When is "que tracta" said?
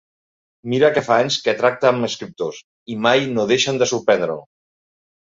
1.47-1.89